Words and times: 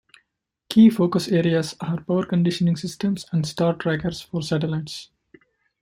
Key 0.67 0.89
focus 0.89 1.27
areas 1.27 1.75
are 1.79 2.01
power 2.01 2.25
conditioning 2.25 2.75
systems 2.75 3.27
and 3.31 3.45
star 3.47 3.75
trackers 3.75 4.19
for 4.19 4.41
satellites. 4.41 5.11